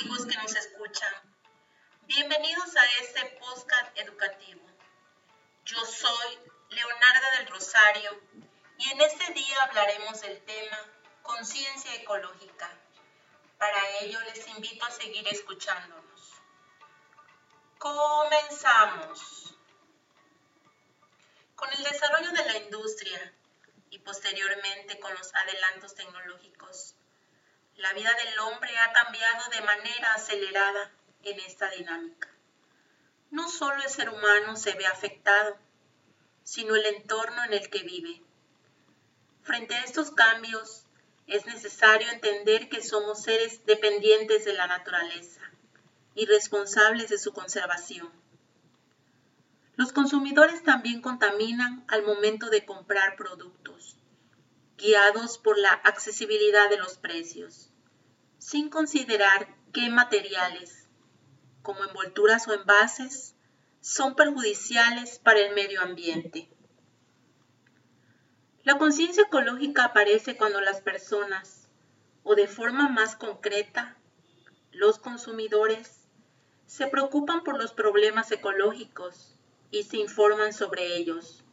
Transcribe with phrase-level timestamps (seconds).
[0.00, 1.12] amigos que nos escuchan.
[2.06, 4.66] Bienvenidos a este podcast educativo.
[5.66, 6.38] Yo soy
[6.70, 8.18] Leonarda del Rosario
[8.78, 10.78] y en este día hablaremos del tema
[11.22, 12.70] conciencia ecológica.
[13.58, 16.32] Para ello les invito a seguir escuchándonos.
[17.78, 19.54] Comenzamos.
[21.56, 23.34] Con el desarrollo de la industria
[23.90, 26.94] y posteriormente con los adelantos tecnológicos,
[27.80, 32.28] la vida del hombre ha cambiado de manera acelerada en esta dinámica.
[33.30, 35.56] No solo el ser humano se ve afectado,
[36.42, 38.20] sino el entorno en el que vive.
[39.42, 40.84] Frente a estos cambios,
[41.26, 45.40] es necesario entender que somos seres dependientes de la naturaleza
[46.14, 48.12] y responsables de su conservación.
[49.76, 53.96] Los consumidores también contaminan al momento de comprar productos,
[54.76, 57.69] guiados por la accesibilidad de los precios
[58.40, 60.88] sin considerar qué materiales,
[61.62, 63.36] como envolturas o envases,
[63.80, 66.50] son perjudiciales para el medio ambiente.
[68.64, 71.68] La conciencia ecológica aparece cuando las personas,
[72.22, 73.98] o de forma más concreta,
[74.72, 76.08] los consumidores,
[76.66, 79.38] se preocupan por los problemas ecológicos
[79.70, 81.44] y se informan sobre ellos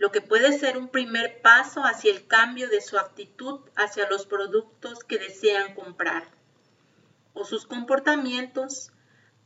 [0.00, 4.24] lo que puede ser un primer paso hacia el cambio de su actitud hacia los
[4.24, 6.26] productos que desean comprar
[7.34, 8.92] o sus comportamientos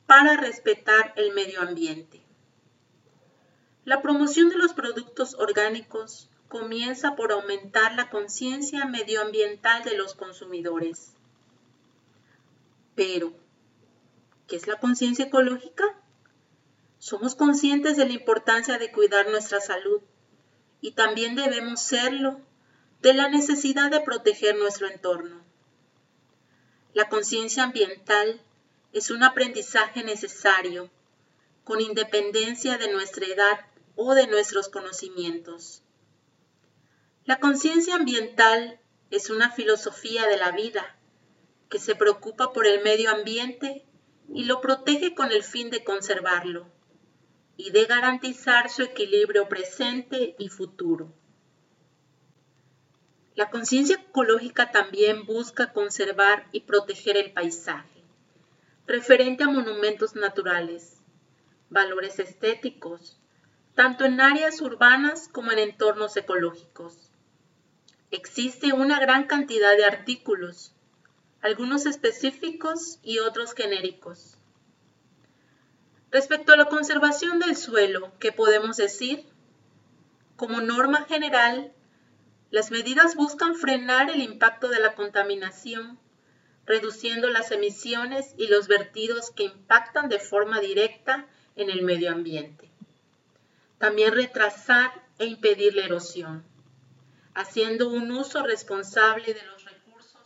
[0.07, 2.23] para respetar el medio ambiente.
[3.85, 11.15] La promoción de los productos orgánicos comienza por aumentar la conciencia medioambiental de los consumidores.
[12.95, 13.33] Pero,
[14.47, 15.85] ¿qué es la conciencia ecológica?
[17.01, 20.01] Somos conscientes de la importancia de cuidar nuestra salud
[20.85, 22.43] y también debemos serlo
[23.01, 25.43] de la necesidad de proteger nuestro entorno.
[26.93, 28.43] La conciencia ambiental
[28.93, 30.91] es un aprendizaje necesario,
[31.65, 33.61] con independencia de nuestra edad
[33.97, 35.81] o de nuestros conocimientos.
[37.25, 38.79] La conciencia ambiental
[39.11, 40.99] es una filosofía de la vida
[41.71, 43.87] que se preocupa por el medio ambiente
[44.29, 46.71] y lo protege con el fin de conservarlo
[47.57, 51.13] y de garantizar su equilibrio presente y futuro.
[53.35, 58.03] La conciencia ecológica también busca conservar y proteger el paisaje,
[58.87, 61.01] referente a monumentos naturales,
[61.69, 63.19] valores estéticos,
[63.75, 67.11] tanto en áreas urbanas como en entornos ecológicos.
[68.13, 70.73] Existe una gran cantidad de artículos,
[71.41, 74.39] algunos específicos y otros genéricos,
[76.15, 79.27] Respecto a la conservación del suelo, ¿qué podemos decir?
[80.37, 81.73] Como norma general,
[82.53, 85.99] las medidas buscan frenar el impacto de la contaminación,
[86.67, 91.27] reduciendo las emisiones y los vertidos que impactan de forma directa
[91.57, 92.71] en el medio ambiente.
[93.79, 96.45] También retrasar e impedir la erosión,
[97.35, 100.23] haciendo un uso responsable de los recursos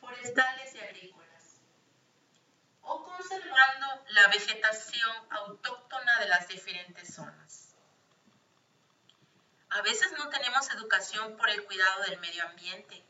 [0.00, 1.19] forestales y agrícolas,
[2.90, 7.76] o conservando la vegetación autóctona de las diferentes zonas.
[9.70, 13.04] A veces no tenemos educación por el cuidado del medio ambiente.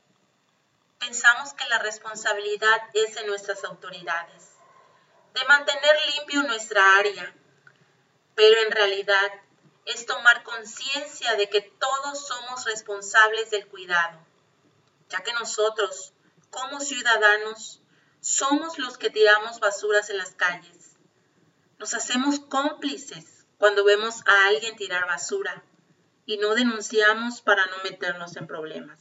[0.98, 4.50] Pensamos que la responsabilidad es de nuestras autoridades,
[5.32, 7.34] de mantener limpio nuestra área,
[8.34, 9.32] pero en realidad
[9.86, 14.18] es tomar conciencia de que todos somos responsables del cuidado,
[15.08, 16.12] ya que nosotros,
[16.50, 17.80] como ciudadanos,
[18.20, 20.80] somos los que tiramos basuras en las calles
[21.80, 25.64] nos hacemos cómplices cuando vemos a alguien tirar basura
[26.26, 29.00] y no denunciamos para no meternos en problemas.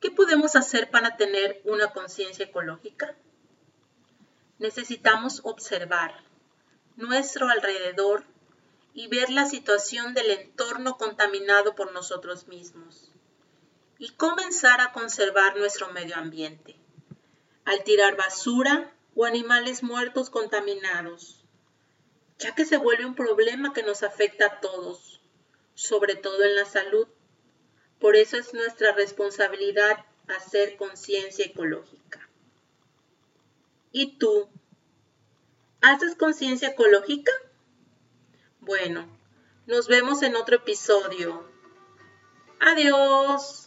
[0.00, 3.14] ¿Qué podemos hacer para tener una conciencia ecológica?
[4.58, 6.24] Necesitamos observar
[6.96, 8.24] nuestro alrededor
[8.94, 13.12] y ver la situación del entorno contaminado por nosotros mismos
[13.96, 16.74] y comenzar a conservar nuestro medio ambiente.
[17.68, 21.44] Al tirar basura, o animales muertos contaminados,
[22.38, 25.20] ya que se vuelve un problema que nos afecta a todos,
[25.74, 27.08] sobre todo en la salud.
[27.98, 32.30] Por eso es nuestra responsabilidad hacer conciencia ecológica.
[33.90, 34.48] ¿Y tú?
[35.80, 37.32] ¿Haces conciencia ecológica?
[38.60, 39.08] Bueno,
[39.66, 41.44] nos vemos en otro episodio.
[42.60, 43.64] Adiós.